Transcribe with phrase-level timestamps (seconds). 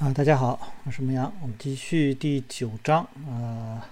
[0.00, 3.86] 啊，大家好，我是牧羊，我们继续第九章啊，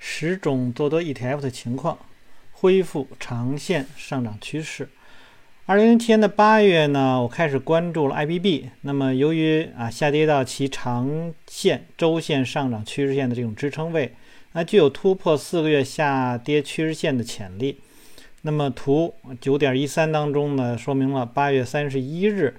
[0.00, 1.96] 十种多多 ETF 的情况，
[2.50, 4.88] 恢复长线上涨趋势。
[5.66, 14.16] 二零零七年的八月呢，我开始关注了 IBB，那么由于啊下跌到其长线、周线上涨趋势线的这种支撑位，
[14.54, 17.78] 那具有突破四个月下跌趋势线的潜力。
[18.42, 22.56] 那么图九点一三当中呢，说明了八月三十一日，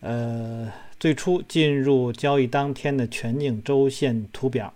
[0.00, 0.72] 呃。
[1.00, 4.72] 最初进入交易当天的全景周线图表，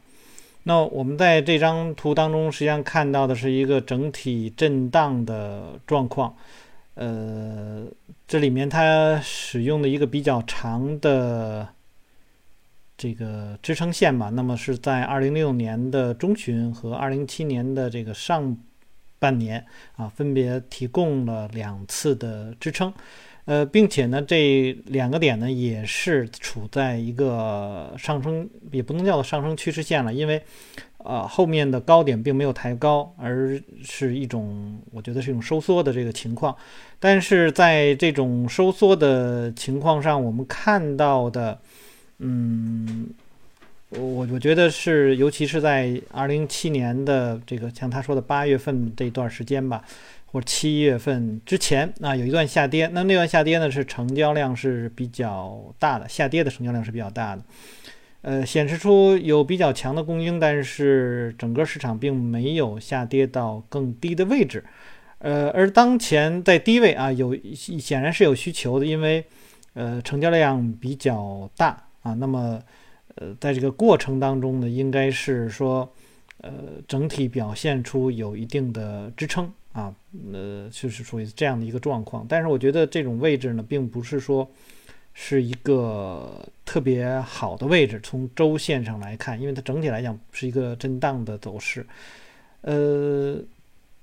[0.63, 6.35] 那我们在这张图当中，实际上看到的是一个整体震荡的状况。
[6.95, 7.85] 呃，
[8.27, 11.69] 这里面它使用的一个比较长的
[12.97, 18.57] 这个支撑线吧，那么是在二零零六年的中旬和二零一七年的这个上
[19.19, 19.67] 半年
[19.97, 22.91] 啊，分别提供了两次的支撑。
[23.47, 30.43] 呃，并且呢，这两个点呢也是处在一个上升，也不能叫做上升趋势线了，因为，
[30.97, 36.57] 呃，后面的高点并没有抬高，而是一种我觉得是一种收缩的这个情况。
[36.99, 41.59] 但是在这种收缩的情况上，我们看到的，
[42.21, 43.07] 嗯，
[43.91, 44.01] 我
[44.33, 49.85] 我觉得是，尤其是在二零一七年的这个像他说的八月份这段时间吧。
[50.35, 57.43] 或七月份之前啊，有一段下跌，那那段下跌呢是成交量是比较大的，下跌的成交量是比较大的，
[58.23, 64.65] 呃，显示出有比较强的供应，但是整个市场并没有下跌到更低的位置，
[65.19, 69.25] 呃，而当前在低位啊，有显然是有需求的，因为
[69.75, 72.61] 呃成交量比较大啊，那么
[73.15, 75.89] 呃在这个过程当中呢，应该是说
[76.41, 76.53] 呃
[76.89, 79.53] 整体表现出有一定的支撑。
[79.75, 79.93] 啊，
[80.33, 84.49] 呃，就是属于这样的一个状况，但是我觉得这种位置呢，并不是说
[85.13, 87.99] 是一个特别好的位置。
[88.01, 91.85] 从周线上来看，因为它整体来讲是一个震荡的走势，
[92.61, 93.37] 呃，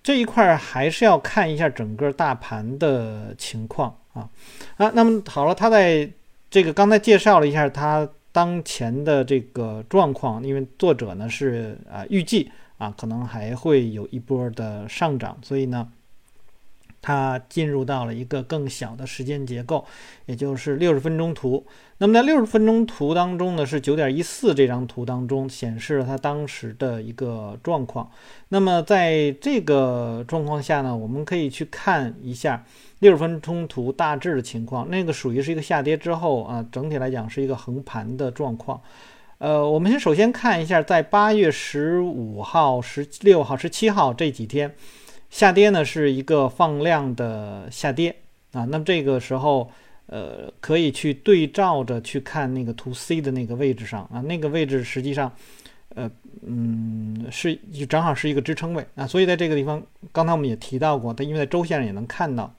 [0.04, 4.30] 这一块还是要看一下整个大盘的情况啊
[4.76, 4.92] 啊。
[4.94, 6.12] 那么好了，他在
[6.50, 12.52] 这个刚才介绍了一下他当前的这个状况，因为作者呢是啊预计。
[12.82, 15.88] 啊，可能还会有一波的上涨，所以呢，
[17.00, 19.86] 它进入到了一个更小的时间结构，
[20.26, 21.64] 也就是六十分钟图。
[22.00, 28.10] 那么在六十分钟图当中呢，是九点一四这张图当中显示了它当时的一个状况。
[28.50, 32.66] 那么在这个状况下呢，我们可以去看一下
[32.98, 34.90] 六十分钟图大致的情况。
[34.90, 38.82] 那个属于是一个下跌之后啊，整体来讲是一个横盘的状况。
[39.42, 44.72] 呃，我们先首先看一下，在八月十五号、十六号、十七号这几天
[45.32, 48.16] 下跌呢，是一个放量的下跌
[48.52, 48.66] 啊。
[48.66, 49.72] 那么这个时候，
[50.06, 55.34] 呃，可以去对照着去看那个图 C 的那个位置上啊，那个位置实际上，
[55.96, 56.08] 呃，
[56.46, 57.56] 嗯，是
[57.90, 59.08] 正好是一个支撑位啊。
[59.08, 59.82] 所以在这个地方，
[60.12, 62.54] 刚才我们也提到过，它因为在周线上也能看到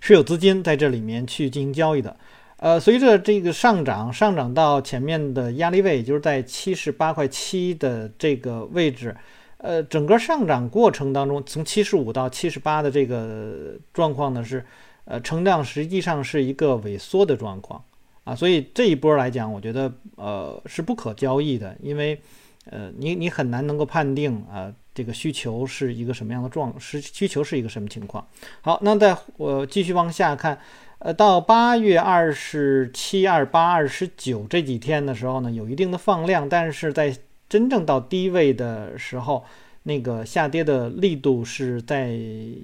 [0.00, 2.16] 是有资金在这里面去进行交易的。
[2.60, 9.16] 呃，随着这个上涨，上涨到前面的压力位，就是在七十八块七的这个位置，
[9.56, 14.62] 呃，整个上涨过程当中，从七十五到七十八的这个状况呢，是
[15.06, 17.82] 呃，成量实际上是一个萎缩的状况
[18.24, 22.20] 啊，所以这一波来讲，我觉得呃是不可交易的，因为
[22.66, 28.22] 呃，你你很难能够判定啊，这个需求是一个什么样的状，是需求是一个什么情况。
[28.60, 30.58] 好，那在我继续往下看。
[31.00, 37.16] 呃，到八月二十七、二八、二十九这几天的时候呢，有一定的放量，但是在
[37.48, 39.42] 真正到低位的时候，
[39.84, 42.14] 那个下跌的力度是在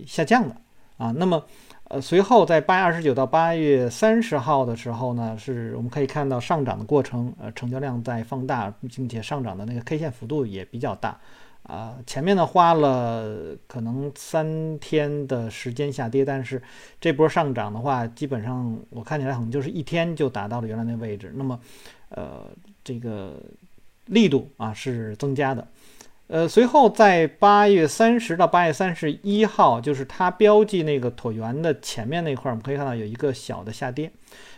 [0.06, 0.54] 下降的
[0.98, 1.14] 啊。
[1.16, 1.42] 那么，
[1.88, 11.18] 呃，随后在八月二十九到八月三十号的时候呢，是我们可以看到上涨的过程，呃，成交量在放大，并且上涨的那个 K 线幅度也比较大。
[11.66, 16.62] 啊，前面呢花了可能三天的时间下跌，但是
[17.00, 21.32] 这波上涨的话，基本上我看起来可能就是一天就达到了原来那个位置。
[21.34, 21.58] 那么，
[22.10, 22.46] 呃，
[22.84, 23.34] 这个
[24.06, 25.66] 力度啊是增加的。
[26.28, 34.08] 呃，随后在八月三十到八月三十一号，就是它标记那个椭圆的前面那块，我们可以看到有一个小的下跌。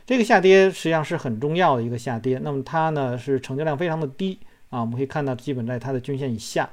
[0.05, 2.39] 这个下跌实际上是很重要的一个下跌。
[2.43, 4.39] 那么它呢是成交量非常的低
[4.69, 6.69] 啊，我们可以看到基本在它的均线以下。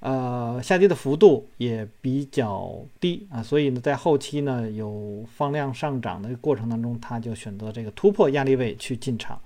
[0.00, 9.40] 呃，下跌的幅度也比较低啊，所以呢，在后期呢有放量上涨的过程当中，它就选择这个突破压力位去进场。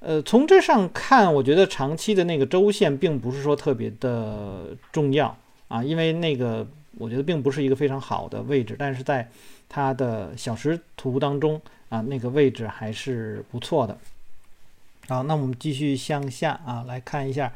[0.00, 5.36] 呃，从这上看，我觉得长期的那个周线并不是说特别的重要
[5.68, 6.66] 啊，因为那个
[6.98, 9.28] 我觉得并不是一个非常好的位置，但是在
[9.68, 11.60] 它的小时图当中
[11.90, 13.98] 啊，那个位置还是不错的。
[15.08, 17.52] 好，那我们继续向下啊来看一下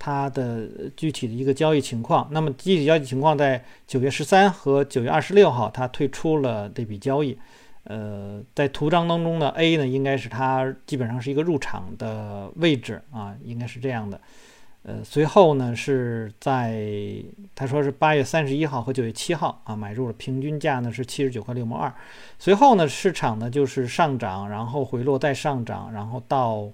[0.00, 0.66] 它的
[0.96, 2.26] 具体的一个交易情况。
[2.32, 7.38] 那么具体交易情况在九月十三和九月二十六号，它退出了这笔交易。
[7.84, 14.20] 呃，在图章当中呢，A 呢应该是它基本上是一个入场的位置啊，应该是这样的。
[14.82, 16.82] 呃，随后呢是在
[17.54, 21.92] 他说是八月三十一号和九月七号啊买入了，平均价呢是七十九块六毛二。
[22.38, 26.66] 随后呢市场呢就是上涨，然后回落再上涨，然后到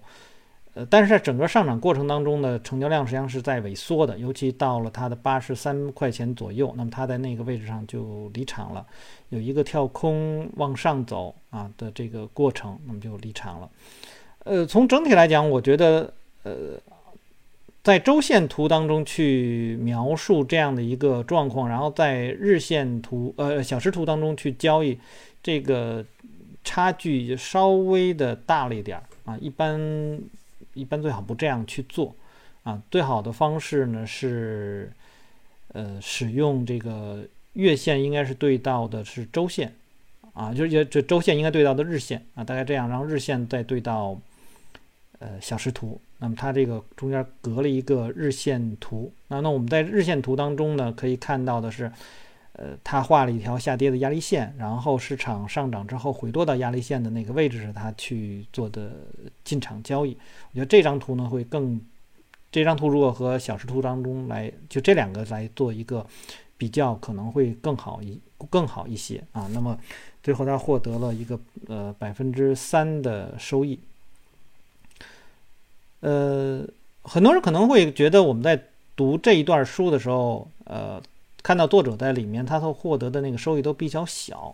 [0.77, 8.87] 呃，但是在整个上涨过程当中呢，成交量实际上是在萎缩的，尤其到了它的八十三块钱左右，那么它在那个位置上就离场了，
[9.31, 13.71] 有一个跳空往上走啊的这个过程，那么就离场了。
[14.45, 16.13] 呃，从整体来讲，我觉得
[16.43, 16.79] 呃。
[17.87, 24.99] 在周线图当中去描述这样的一个状况，然后在日线图、呃小时图当中去交易，
[25.41, 26.05] 这个
[26.65, 29.39] 差距稍微的大了一点儿啊。
[29.41, 29.79] 一般
[30.77, 32.15] 一般最好不这样去做
[32.63, 32.81] 啊。
[32.91, 34.93] 最好的方式呢是，
[35.73, 39.75] 呃，使用这个月线应该是对到的是周线
[40.35, 44.21] 啊，就是这周线应该对到的日线啊，大概这样，然后日线再对到
[45.19, 46.01] 呃小时图。
[46.19, 51.93] 那么它这个中间隔了一个日线图，那那我们在日线图当中呢，可以看到的是，
[52.59, 58.93] 呃，它画了一条下跌的压力线，然后市场上涨之后回落到压力线的那个位置是它去做的
[59.45, 60.17] 进场交易。
[60.51, 61.79] 我觉得这张图呢会更，
[62.51, 66.07] 这张图如果和小时图当中来就这两个来做一个
[66.57, 68.19] 比较，可能会更好一
[68.49, 69.47] 更好一些啊。
[69.53, 69.79] 那么
[70.23, 71.39] 最后它获得了一个
[71.69, 73.79] 呃百分之三的收益。
[76.01, 76.67] 呃，
[77.03, 78.63] 很多人可能会觉得我们在
[78.95, 81.03] 读这一段书的时候，呃，
[81.47, 84.53] 看到作者在里面他所获得的那个收益都比较小。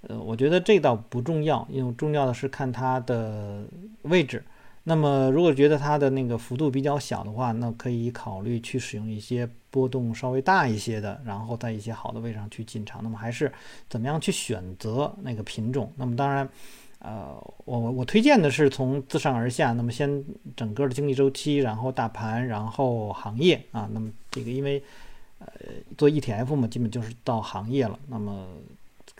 [0.00, 3.62] 呃，我觉得这倒不重要，因为重要的是看它的
[4.02, 4.42] 位置。
[4.82, 13.00] 那么，如果觉得它的那个幅度比较小的话，那可以考虑去使用一些波动稍微大一些的，然后在一些好的位上去进场。
[13.04, 13.52] 那么，还是
[13.88, 15.92] 怎么样去选择那个品种？
[15.94, 16.48] 那么，当然。
[16.98, 17.36] 呃，
[17.66, 20.24] 我我推荐的是从自上而下，那么先
[20.56, 24.82] 整个的经济周期，然后大盘，然后行业啊，那么这个因为
[25.38, 25.46] 呃
[25.96, 28.46] 做 ETF 嘛，基本就是到行业了，那么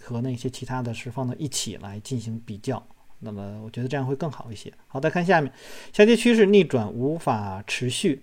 [0.00, 2.84] 和那些其他的是放到一起来进行比较，
[3.20, 4.72] 那么我觉得这样会更好一些。
[4.86, 5.52] 好，再看下面，
[5.92, 8.22] 下跌趋势逆转无法持续。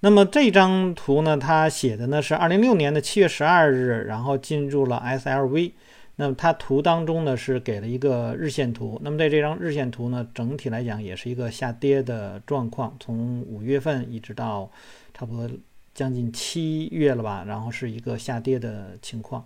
[0.00, 5.72] 那么这张图呢，它写的呢是二零六年的七月十二日，然后进入了 SLV。
[6.16, 14.70] 那么它图当中呢是给了一个日线图，那么在这张日线图呢，整体来讲也是一个下跌的状况，从五月份一直到
[15.12, 15.50] 差不多
[15.94, 19.44] 将近七月了吧，然后是一个下跌的情况。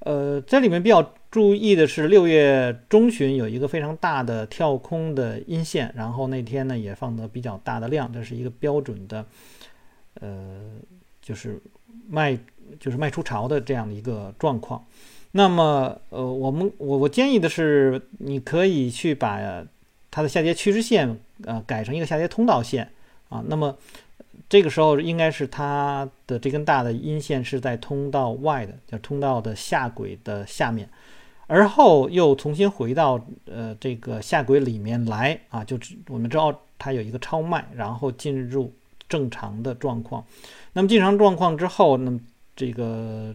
[0.00, 9.24] 呃，这里面比较注意的是六月中旬有一个非常大的跳空的阴线，然后那天呢也放得比较大的量，这是一个标准的，
[10.20, 10.60] 呃，
[11.22, 11.60] 就是
[12.08, 12.38] 卖
[12.78, 14.84] 就是卖出潮的这样的一个状况。
[15.32, 19.38] 那么，呃，我们我我建议的是，你可以去把
[20.10, 22.90] 它的下跌趋势线，呃，改成一个下跌通道线
[23.28, 23.42] 啊。
[23.48, 23.76] 那么
[24.48, 30.88] 这个时候应该是它的这根大的阴线是在通道外的，叫通道的下轨的下面，
[31.46, 35.64] 而后又重新回到呃这个下轨里面来啊。
[35.64, 35.78] 就
[36.08, 38.72] 我们知道它有一个超卖，然后进入
[39.08, 40.24] 正常的状况。
[40.72, 42.20] 那么正常状况之后，那么
[42.54, 43.34] 这个。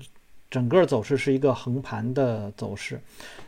[0.51, 2.99] 整个走势是一个横盘的走势，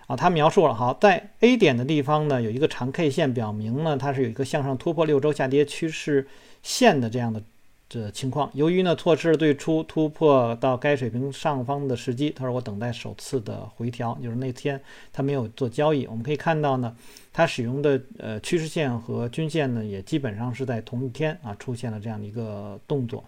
[0.07, 6.25] 啊，他描述了好，在 A 点的地方呢，有一个长 K 线，表明呢它是有一个向上突破六周下跌趋势
[6.63, 7.43] 线的这样的
[7.89, 8.50] 这情况。
[8.53, 14.79] 由于呢错失了最初突破到该水平上方的时机，他说我等待首次的回调，就是那天
[15.12, 16.07] 他没有做交易。
[16.07, 16.95] 我们可以看到呢，
[17.33, 23.22] 他使用的呃趋势线和均线呢也基本上是在同一天啊出现了这样的一个动作。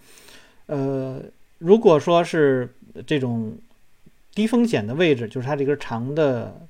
[0.67, 1.21] 呃，
[1.65, 2.69] 如果说是
[3.07, 3.57] 这种
[4.35, 6.67] 低风险的位置，就是它这根长的、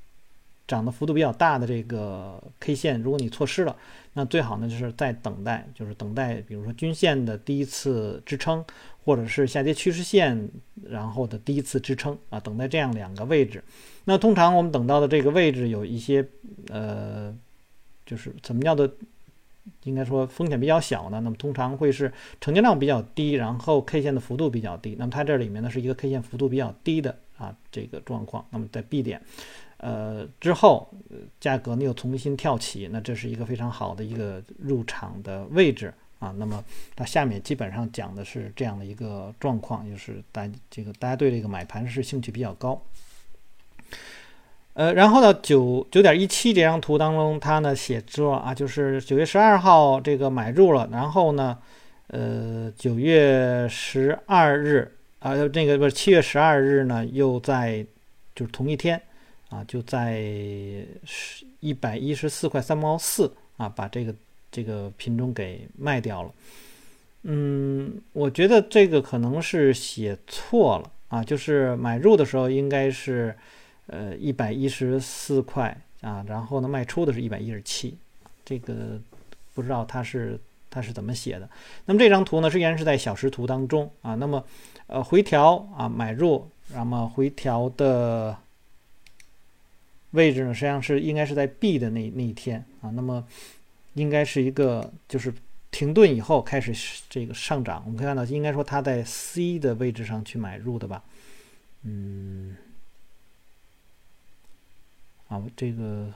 [0.65, 3.75] 涨的幅度比较大的这个 K 线，如果你错失了，
[4.13, 8.63] 那最好呢就是在等待，就是等待，比如说均线的第一次支撑，
[9.03, 10.49] 或者是下跌趋势线
[10.83, 13.61] 然后的第一次支撑啊，等待这样两个位置。
[14.05, 16.25] 那通常我们等到的这个位置有一些
[16.69, 17.35] 呃，
[18.05, 18.89] 就是怎么叫做
[19.84, 21.19] 应该说风险比较小呢？
[21.22, 24.95] 那么通常会是成交量比较低，然后 K 线的幅度比较低。
[24.98, 27.17] 那么它这里面呢是一个 K 线幅度比较低的。
[27.38, 29.22] 啊，这个状况，那么在 B 点，
[29.75, 30.89] 呃之后，
[31.38, 36.34] 价格呢又重新跳起，那这是一个非常好的一个入场的位置啊。
[36.38, 36.63] 那么
[36.95, 42.81] 它下面基本上讲的是这样的一个状况，就是大这个大家对这个买盘是兴趣比较高。
[44.75, 51.58] 呃，然后呢，九九点一七这张图当中，它呢写作啊，就是九月十二号这个买入了，然后呢，
[52.08, 57.86] 呃，九月十二日啊，那个不是七月十二日呢，又在
[58.36, 59.01] 就是同一天
[59.48, 60.22] 啊，就在
[61.05, 64.13] 十一百一十四块三毛四啊，把这个
[64.51, 66.29] 这个品种给卖掉了。
[67.24, 73.34] 嗯，我觉得这个可能是写错了啊，就是买入的时候应该是。
[73.88, 77.96] 呃，一百一十四块啊，然后呢，卖出的是一百一十七，
[78.44, 79.00] 这个
[79.54, 80.39] 不知道它是
[80.72, 81.48] 它是怎么写的。
[81.86, 84.15] 那么这张图呢，实际上是在小时图当中啊。
[84.15, 84.44] 那么
[84.88, 88.36] 呃，回调啊，买入，那么回调的
[90.12, 92.89] 位置呢，实际上是应该是在 B 的那那一天啊。
[92.89, 93.24] 那么
[93.94, 95.32] 应该是一个就是
[95.70, 96.74] 停顿以后开始
[97.08, 97.84] 这个上涨。
[97.86, 101.04] 我们可以看到，应该说它在 C 的位置上去买入的吧？
[101.84, 102.58] 嗯。
[105.36, 106.13] 啊，这个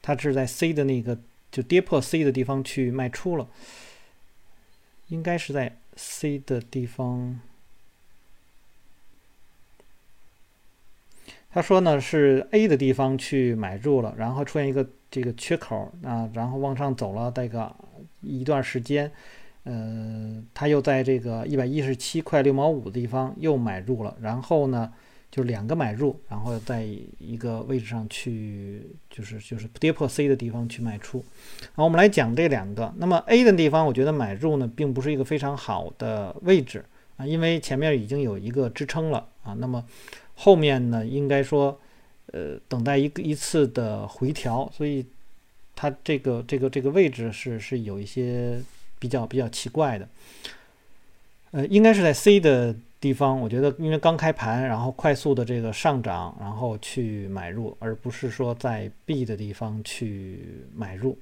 [0.00, 1.18] 它是在 C 的那个
[1.50, 3.46] 就跌破 C 的地方去卖出了，
[5.08, 7.40] 应该是在 C 的地方。
[11.50, 17.70] 他说呢是 A 的地方去买入了，然后出现一个这个缺口啊，然后往上走了大概
[18.22, 19.12] 一段时间，
[19.64, 24.92] 呃，他又在这个一百一十七块六毛五的地方又买入了，然后呢。
[25.32, 26.86] 就两个买入，然后在
[27.18, 31.24] 一个位置上去，就是就是跌破 C 的地方去卖出。
[31.74, 32.92] 好，我们来讲这两个。
[32.98, 36.84] 那么 A 的地方，我觉得买入呢，并不是一个非常好的位置
[37.16, 39.54] 啊，因为前面已经有一个支撑了啊。
[39.54, 39.82] 那么
[40.34, 41.80] 后面呢，应该说，
[42.26, 45.06] 呃，等待一个一次的回调，所以
[45.74, 48.62] 它这个这个这个位置是是有一些
[48.98, 50.06] 比较比较奇怪的。
[51.52, 52.76] 呃，应该是在 C 的。
[53.02, 60.38] 地方，我觉得因为刚开盘，然后快速的这个上涨，然后去买入，而不是说在 B 的地方去
[60.72, 61.18] 买入。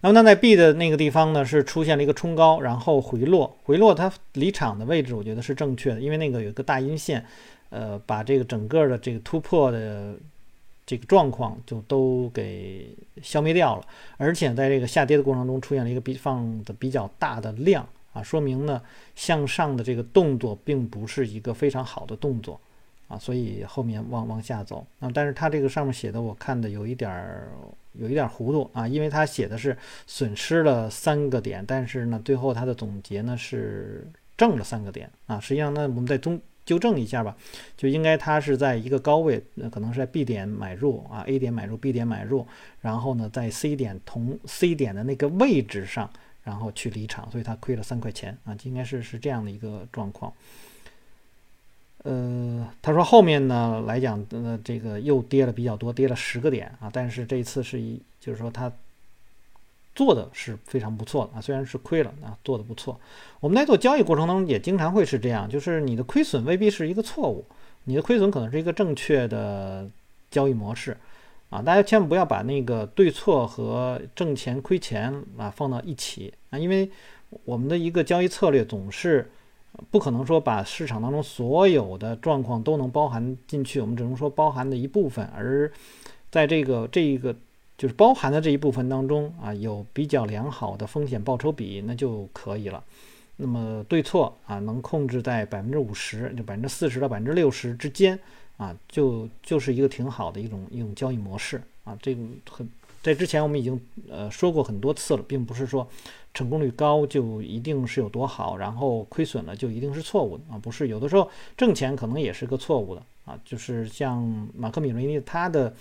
[0.00, 7.22] 那么，那在 B 的那个地方呢，是出现了一个冲高，然后回落，回落它离场的位置，我觉得是正确的，因为那个有一个大阴线，
[7.68, 10.14] 呃，把这个整个的这个突破的
[10.86, 12.88] 这个状况就都给
[13.20, 13.84] 消灭掉了，
[14.16, 17.86] 而且在这个下跌的过程中出现了一个比放的比较大的量。
[18.18, 18.82] 啊，说明呢，
[19.14, 22.60] 向上的这个动作并不是一个非常好的动作，
[23.06, 24.84] 啊，所以后面往往下走。
[24.98, 27.48] 那但是它这个上面写的，我看的有一点儿
[27.92, 34.04] 有一点糊涂啊，因为它写的是损失了三个点，但是呢，最后它的总结呢是
[34.36, 35.38] 挣了三个点啊。
[35.38, 37.36] 实际上呢，我们再中纠正一下吧，
[37.76, 42.44] 就应该它是在一个高位，那可能是在 B 点买入啊，A 点买入，B 点买入，
[42.80, 46.10] 然后呢，在 C 点同 C 点的那个位置上。
[46.48, 50.32] 然后去离场，所以他亏了三块钱啊，应该是是这样的一个状况。
[52.04, 58.72] 呃，他说后面呢来讲，呃，这个又跌了比较多，跌了十个点啊，但是这一次是一，就是说他
[59.94, 62.98] 做的是非常不错的啊，虽然是亏了啊，做的不错。
[63.40, 67.44] 我们在做交易过程当中也经常会是这样，就是你的亏损未必是一个错误，
[67.84, 69.86] 你的亏损可能是一个正确的
[70.30, 70.96] 交易模式。
[71.50, 76.90] 啊，大家千万不要把那个对错和挣钱亏钱啊放到一起啊，因为
[77.44, 79.30] 我们的一个交易策略总是
[79.90, 85.70] 不可能说把市场当中所有的状况都能包含进去，我们只能说包含的一部分，而
[86.30, 87.34] 在这个这一个
[87.76, 92.84] 就是包含的这一部分当中啊，有比较良好的风险报酬比，那就可以了。
[93.36, 98.18] 那么对错啊，能控制在百分之五十，就百分之四十到百分之六十之间。
[98.58, 102.68] 啊，就就是一个挺好的一种一种交易模式啊，这个很
[103.00, 105.88] 在之前我们已经呃说过很多次了，并不是说
[106.34, 114.20] 成功率高就一定是有多好，然后亏损了就一定是错误的啊，不是有的时候挣钱可能也是个错误的啊，就是像
[114.54, 115.72] 马克米雷尼他的，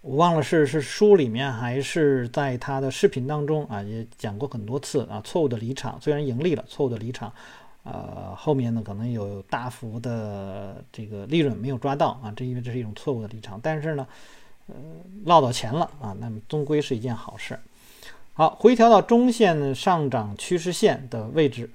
[0.00, 7.30] 我忘了是是书里面还是在他的视频当中啊也讲过很多次啊，错误的离场虽然盈利了，错误的离场。
[7.82, 14.06] 呃，后面呢可能有大幅的这个利润没有抓到啊，这因为这是一种错误的立场，但是呢，
[14.66, 14.74] 呃，
[15.24, 17.58] 捞到钱了啊，那么终归是一件好事。
[18.34, 21.70] 好，回调到中线上涨趋势线的位置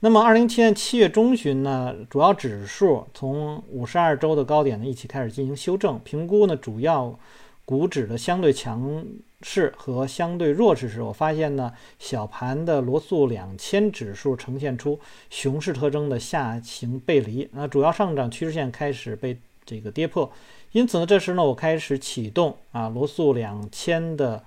[0.00, 7.16] 那么二零七年七月中旬呢，主要指数从五十二周的高点呢一起开始进行修正，评估呢主要
[7.64, 9.04] 股指的相对强。
[9.42, 14.98] 势和相对弱势时，我发现呢，小盘的罗素两千指数呈现出
[15.30, 20.30] 熊市特征的下行背离，那主要上涨趋势线开始被这个跌破，
[20.72, 24.42] 因此呢，这时呢，我开始启动啊罗素两千的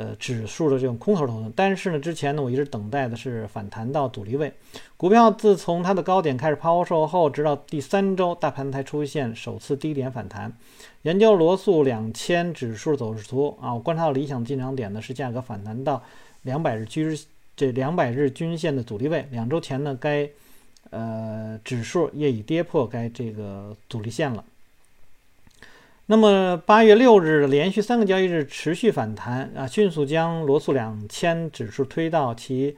[0.00, 4.50] 呃，指数的这种空头头寸，但是呢，之前呢，我一直等待的是反弹到阻力位。
[4.96, 10.50] 股票自从它的高点开始抛售后，直到第三周，大盘才出现首次低点反弹。
[11.02, 16.02] 研究罗素两千指数走势图啊，我观察到理想进场点呢是价格反弹到
[16.44, 17.18] 两百日均
[17.54, 19.28] 这两百日均线的阻力位。
[19.30, 20.26] 两周前呢，该
[20.88, 24.42] 呃指数也已跌破该这个阻力线了。
[26.10, 32.76] 那么八月六日连续三个交易日持续反弹啊，迅速将罗素两千指数推到其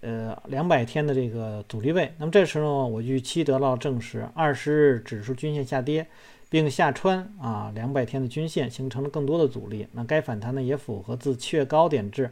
[0.00, 2.12] 呃两百天的这个阻力位。
[2.18, 6.06] 那么这时候我预期得到证实，二十日指数均线下跌，
[6.48, 9.88] 并下穿啊两百天的均线，形成了更多的阻力。
[9.90, 12.30] 那该反弹呢也符合自七月高点至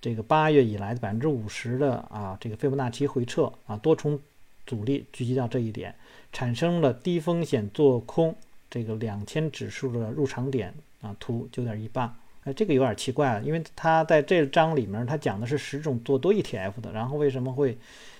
[0.00, 4.18] 这个八月以来的百分之五十的啊这个费波那契回撤啊多重
[4.66, 5.94] 阻力聚集到这一点，
[6.32, 8.34] 产生了低风险做空。
[8.70, 17.78] 这个两千指数的入场点啊，图九点一八，哎，这个有点奇怪了，因为它在这章里面，它讲的是十种做多 ETF 的，然后为什么会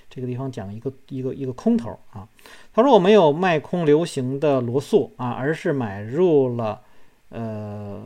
[0.08, 2.26] 这个地方讲一个一个一个空头啊？
[2.72, 6.80] 他说我没有卖空流行的罗素啊，而是买入了
[7.28, 8.02] 呃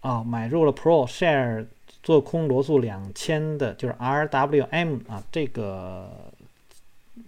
[0.00, 1.66] 啊买入了 Pro Share
[2.02, 6.30] 做空罗素两千的，就是 RWM 啊这个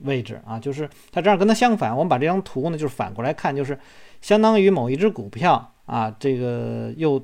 [0.03, 3.77] 位置啊，就是它这样跟它相反，我们把这张图呢就是反过来看，就是。
[4.25, 7.23] 相当于某一只股票啊，这个又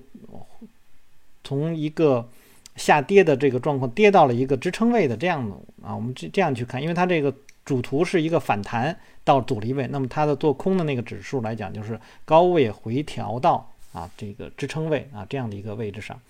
[1.43, 2.29] 从一个
[2.77, 16.21] 下跌的这个状况跌到了一个支撑位的这样的啊，我们这这样去看，因为它这个主图是一个反弹到阻力位，那么它的做空的那个指数来讲，就是高位回调到啊这个支撑位啊这样的一个位置上。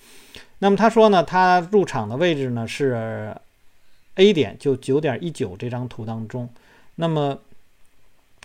[0.61, 3.37] 那么他说呢，他入场的位置呢是
[4.15, 6.49] A 点，就九点一九这张图当中，
[6.95, 7.41] 那么。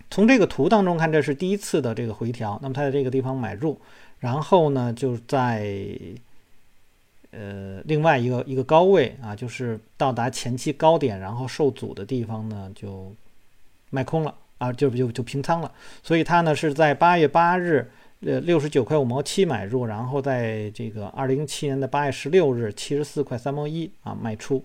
[0.10, 2.58] 从这个图当中看，这是第一次的这个回调。
[2.62, 3.78] 那么它在这个地方买入，
[4.20, 5.88] 然后呢，就在
[7.32, 13.12] 呃另外一个一个高位啊，就是到达前期高点，然后受阻的地方呢，就
[13.90, 15.72] 卖空了啊，就就就平仓了。
[16.02, 24.64] 所以它呢是在八月八日呃六十九块五毛七买入，然后在这个二零一七年的八月十六日七十四块三毛一啊卖出。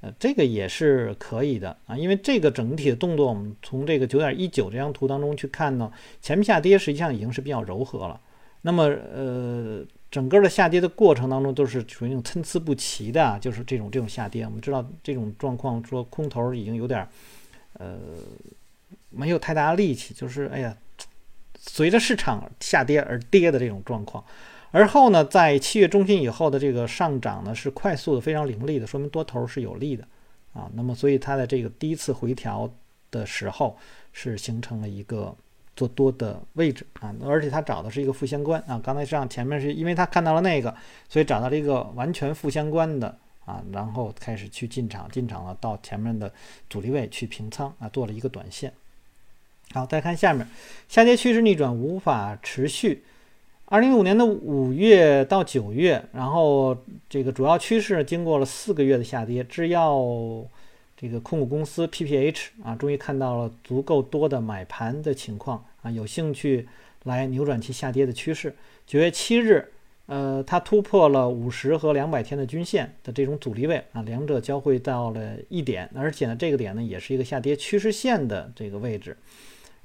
[0.00, 5.90] 呃，这个也是可以的啊，因为这个整体的动作，我们从这个九点一九这张图当中去看呢，
[6.22, 8.20] 前面下跌实际上已经是比较柔和了。
[8.62, 14.44] 那么，呃，整个的下跌的过程当中都是属于那种参差不齐的，就是这种这种下跌。
[14.44, 17.06] 我们知道这种状况，说空头已经有点，
[17.72, 17.98] 呃，
[19.10, 20.76] 没有太大力气，就是哎呀，
[21.56, 24.24] 随着市场下跌而跌的这种状况。
[24.70, 30.06] 而后呢，在七月中旬以后的这个上涨呢，是快速的、非常凌厉的，说明多头是有利的
[30.52, 30.68] 啊。
[30.74, 32.70] 那么，所以它的这个第一次回调
[33.10, 33.78] 的时候，
[34.12, 35.34] 是形成了一个
[35.74, 37.14] 做多的位置啊。
[37.24, 38.78] 而且它找的是一个负相关啊。
[38.84, 40.74] 刚才上前面是因为它看到了那个，
[41.08, 46.30] 所以找到了一个完全负相关的啊，然后开始去进场，进场了到前面的
[46.68, 48.70] 阻力位去平仓啊，做了一个短线。
[49.72, 50.46] 好，再看下面，
[50.88, 53.02] 下跌趋势逆转无法持续。
[53.70, 56.74] 二零一五年的五月到九月，然后
[57.06, 60.02] 这个主要趋势经过了四个月的下跌，制药
[60.96, 66.66] 这个控股公司 PPH 啊，终于看到了足够多的买盘的情况啊，有兴趣
[67.04, 68.54] 来扭转其下跌的趋势。
[68.86, 69.70] 九月七日，
[70.06, 79.14] 呃，它突破了五十和两百天的均线的这种阻力位啊，两者交汇到了一点，而且呢，这个点呢也是一个下跌趋势线的这个位置，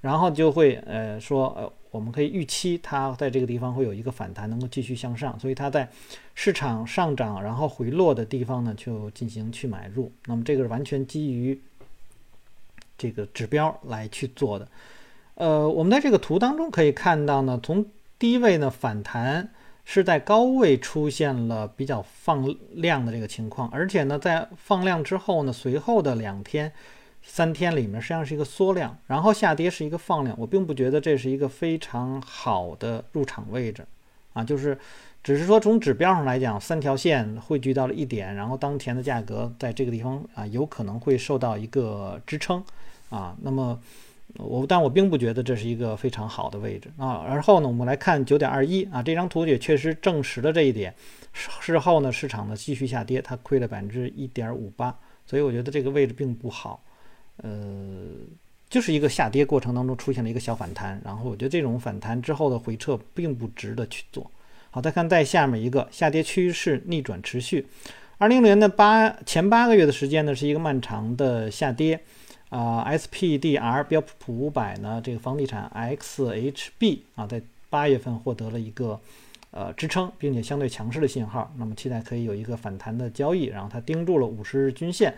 [0.04, 1.74] 然后就会呃说呃。
[1.94, 5.88] 我们可以预期它在这个地方会有一个反弹，能够继续向上，所以它在
[6.34, 10.12] 市场上涨然后回落的地方呢，就进行去买入。
[10.26, 11.62] 那么这个是完全基于
[12.98, 14.68] 这个指标来去做的。
[15.36, 17.86] 呃，我们在这个图当中可以看到呢，从
[18.18, 19.52] 低位呢反弹
[19.86, 26.72] 是在高位出现了比较放量的这个情况，而且呢在放量之后呢，随后的两天。
[27.26, 33.86] 三天里面实际上是一个缩量，然后下跌是一个放量，我并不觉得这是一个非常好的入场位置，
[34.34, 34.78] 啊，就是
[35.24, 42.62] 只是说从指标上来讲，三条线汇聚到了一点，然后当前的价格在这个地方啊有可能会受到一个支撑，
[43.10, 43.80] 啊，那么
[44.38, 47.24] 我但我并不觉得这是一个非常好的位置啊。
[47.26, 50.94] 而后呢，我们来看九点二一啊，这张图也确实证实了这一点，
[51.32, 54.94] 事后呢市场呢继续下跌，它亏了百分之一点五八，
[55.26, 56.84] 所以我觉得这个位置并不好。
[57.38, 57.50] 呃，
[58.70, 64.30] 就是一个下跌过程当中出现了一个小反弹，然后我觉得这种反弹之后的回撤并不值得去做。
[64.70, 67.66] 好，再看在下面一个下跌趋势逆转持续，
[68.18, 72.00] 二零年的八前八个月的时间呢是一个漫长的下跌
[72.50, 79.00] 啊，SPDR 标普五百呢这个房地产 XHB 啊在八月份获得了一个
[79.52, 83.44] 呃支撑，并且相对强势的信号，那么期待可以有一个反弹的交易。
[83.44, 85.14] 然后它盯住了五十日均线。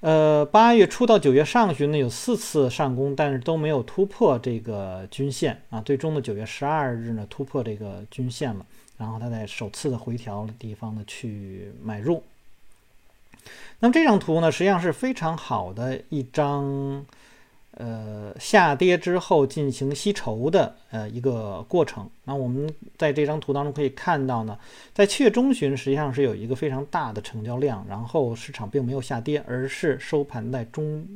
[0.00, 5.80] 呃，八月初到九月上旬呢，有四次上攻，但是都没有突破这个均线啊。
[5.80, 8.64] 最终的九月十二日呢，突破这个均线了，
[8.96, 12.22] 然后它在首次的回调的地方呢去买入。
[13.80, 17.04] 那么这张图呢，实际上是非常好的一张。
[17.72, 22.08] 呃，下跌之后进行吸筹的呃一个过程。
[22.24, 24.58] 那我们在这张图当中可以看到呢，
[24.92, 31.06] 在七月中旬实际上是有一个非常大的成交量，然后市场并没有下跌，而是收盘在中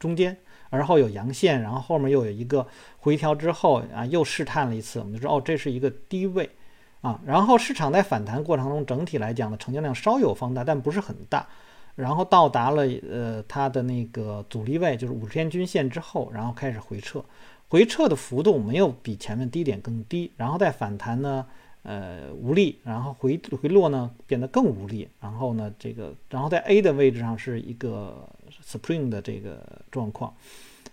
[0.00, 0.36] 中间，
[0.70, 2.66] 而后有阳线，然后后面又有一个
[2.98, 6.50] 回调之后啊，又试探了一次，我们就知道哦，这是一个低位
[7.00, 7.20] 啊。
[7.24, 11.46] 然后市场在反弹过程中，整体来讲呢，成交量稍有放大，但不是很大。
[11.96, 17.24] 然后到达了呃它的那个阻力位，就是五十天均线之后，然后开始回撤，
[17.68, 21.46] 回撤的幅度没有比前面低点更低，然后再反弹呢，
[21.84, 28.28] 呃无力，然后回回落呢变得更无力，然后呢这个，然后在 A 的位置上是一个
[28.62, 30.34] spring 的这个状况，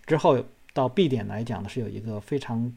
[0.06, 0.42] 之后
[0.74, 2.74] 到 B 点来讲呢是有一个非常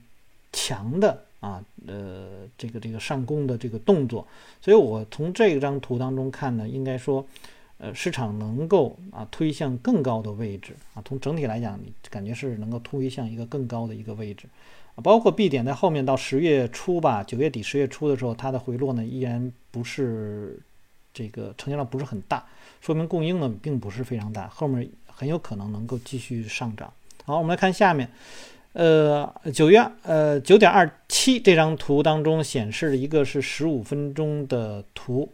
[0.53, 4.27] 强的啊呃这个这个上攻的这个动作，
[4.61, 7.25] 所以我从这张图当中看呢，应该说。
[7.79, 14.49] 呃，市场能够啊推向更高的位置啊，从整体来讲，你感觉是能够推向一个更高的一个位置
[14.95, 15.03] 啊。
[15.03, 20.59] 包括 B 点在后面到十月初吧，九月底十月初的时候，它的回落呢依然不是
[21.13, 22.47] 这个成交量不是很大，
[22.81, 26.91] 说明供应呢并不是非常大，后面很有可能能够继续上涨。
[27.27, 28.09] 好，我们来看下面，
[28.73, 35.31] 呃，九月呃九点二七这张图当中显示的一个是十五分钟的图。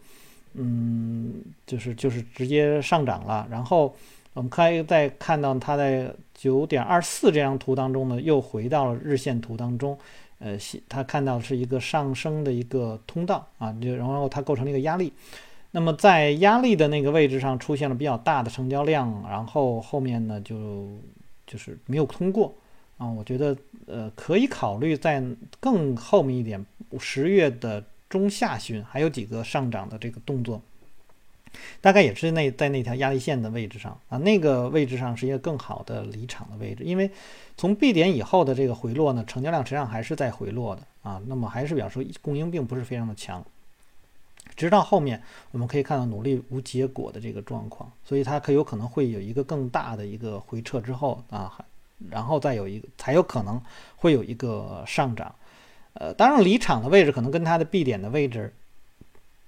[0.55, 3.95] 嗯，就是就是直接上涨了，然后
[4.35, 9.99] 我们可以再看到它在九点二四这张图当中呢，又回到了日线图当中，
[10.39, 15.11] 呃，它看到是一个上升的一个通道啊，就然后它构成了一个压力，
[15.71, 20.87] 那么在压力的那个位置上出现了比较大的成交量，然后后面呢就
[21.47, 22.55] 就是没有通过。
[22.99, 25.25] 啊，我觉得呃可以考虑在
[25.59, 26.63] 更后面一点，
[26.99, 27.83] 十月的。
[28.13, 30.61] 中下旬还有几个上涨的这个动作，
[31.81, 37.11] 大概也是那在那条压力线的位置上啊，那个位置上是一个更好的离场的位置，因为
[37.57, 43.43] 从 B 点以后的这个回落呢，成交量实际上还是在回落的啊，那么还是表示供应并不是非常的强，
[44.55, 51.51] 直到后面我们可以看到努力无结果的这个状况，所以它可有可能会有一个更大的一个回撤之后啊，
[52.11, 53.59] 然后再有一个才有可能
[53.97, 55.35] 会有一个上涨。
[55.95, 58.53] 呃，当然离场的位置可能跟它的 B 点的位置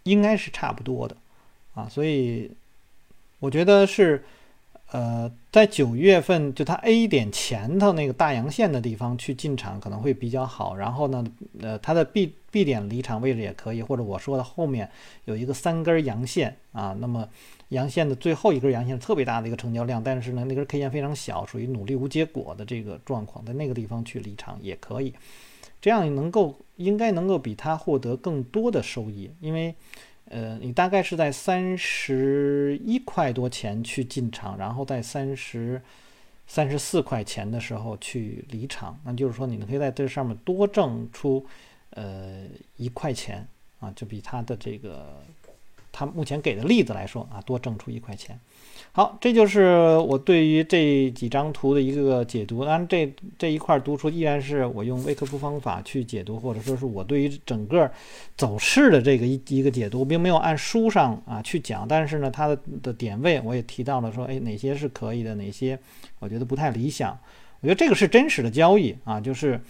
[0.02, 1.16] 应该是差不多的
[1.74, 2.50] 啊，所以
[3.40, 4.22] 我觉得是
[4.90, 10.76] 呃，在九月份就它 A 点前头那个大阳线的地方去进场可能会比较好。
[10.76, 11.24] 然后呢，
[11.60, 14.88] 呃，它的 B B 点离场位置也可以，或者我说的后面
[15.24, 17.28] 有一个三根阳线啊，那么
[17.70, 25.12] 阳线的最后一根阳线特别大的一个成交量，但是呢那根 K 线非常小，属于努力无结果的这个状况，在那个地方去离场也可以。
[25.84, 29.74] 这样能够应该能够比它获得更多的收益，因为，
[30.30, 35.82] 呃，你大概是在三十一块多钱去进场，然后在三十
[36.46, 41.44] 三十四块钱的时候去离场，那就是说你们可以在这上面多挣出
[41.90, 42.44] 呃
[42.78, 43.46] 一块钱
[43.78, 45.22] 啊，就比它的这个
[45.92, 48.40] 它目前给的例子来说啊，多挣出一块钱。
[48.92, 52.64] 好，这就是我对于这几张图的一个解读。
[52.64, 57.90] 当然，这这一块儿读出依然是我用微克夫方法去解读，或者说是我对于整个
[58.36, 61.88] 走势的这个一一个解读，并没有按书上啊去讲。
[61.88, 65.76] 但是呢，它的的点位我也提到了，说哎哪些是可以的，哪些
[66.20, 67.18] 我觉得不太理想。
[67.60, 69.60] 我觉得这个是真实的交易啊，就是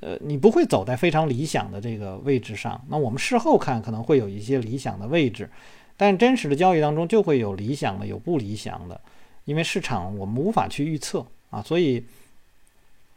[0.00, 2.80] 呃你不会走在非常理想的这个位置上。
[2.88, 5.50] 那我们事后看可能会有一些理想的位置。
[5.96, 9.00] 但真实的交易当中就会有理想的，有不理想的，
[9.44, 12.04] 因为市场我们无法去预测啊，所以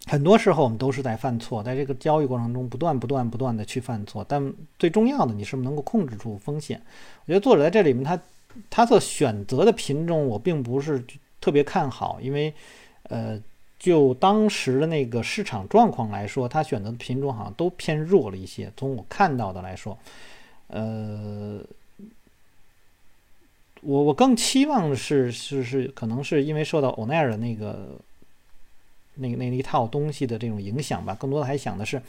[0.06, 4.24] 很多时候我们都是在犯错，在这个交易过程中不断、不断、不断的去犯错。
[4.30, 6.80] 但最重要的，你是不是能够控制住风险？
[7.26, 8.20] 我觉得作者在这里面他
[8.70, 11.04] 他所选择的品种我并不是
[11.42, 12.54] 特别看好，因为
[13.04, 13.42] 呃，
[13.80, 18.72] 就当时的那个市场状况来说，他选择的品种好像都偏弱了一些。
[18.78, 19.98] 从我看到的来说，
[20.68, 21.60] 呃。
[23.82, 28.00] 我我更期望的是是是，可能是因为受到欧奈尔的那个
[29.16, 32.02] 那个那一套东西的这种影响吧，更多的还想的是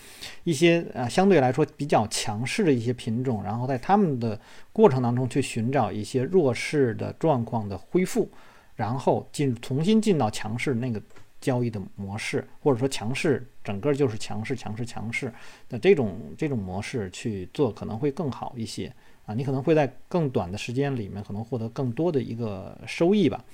[0.44, 4.38] 一些啊相对来说比较强势的一些品种，然后在他们的
[4.72, 8.28] 过程当中去寻找一些弱势的状况的恢复，
[8.76, 11.00] 然后进重新进到强势那个
[11.40, 15.32] 交易的模式，或者说强势，整个就是强势、强势、强势
[15.68, 18.92] 的这种这种模式去做，可能会更好一些。
[19.28, 19.34] 啊。
[19.34, 23.44] 你可能会在更短的时间里面，可能获得更多的一个收益吧。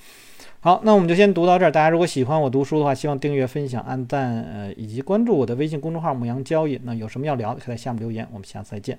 [0.61, 1.71] 好，那我们就先读到这儿。
[1.71, 6.81] 大家如果喜欢我读书的话，希望订阅、分享、按赞，呃，以及关注我的微信公众号“牧羊交易”。
[6.85, 8.27] 那有什么要聊的，可以在下面留言。
[8.33, 8.99] 我们下次再见。